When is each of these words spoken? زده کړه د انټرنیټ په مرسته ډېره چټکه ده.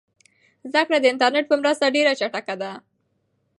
زده 0.71 0.81
کړه 0.87 0.97
د 1.01 1.05
انټرنیټ 1.11 1.45
په 1.49 1.55
مرسته 1.61 1.93
ډېره 1.95 2.11
چټکه 2.19 2.55
ده. 2.61 2.71